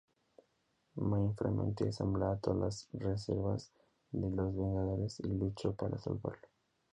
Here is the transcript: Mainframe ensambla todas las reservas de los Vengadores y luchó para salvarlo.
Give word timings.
Mainframe 1.09 1.67
ensambla 1.85 2.35
todas 2.41 2.59
las 2.59 2.89
reservas 2.93 3.71
de 4.11 4.31
los 4.31 4.55
Vengadores 4.57 5.19
y 5.19 5.27
luchó 5.27 5.75
para 5.75 5.99
salvarlo. 5.99 6.47